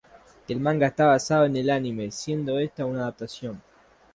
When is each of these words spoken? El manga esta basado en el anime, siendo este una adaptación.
El 0.47 0.59
manga 0.59 0.87
esta 0.87 1.05
basado 1.05 1.45
en 1.45 1.55
el 1.55 1.69
anime, 1.69 2.09
siendo 2.09 2.57
este 2.57 2.83
una 2.83 3.01
adaptación. 3.01 3.61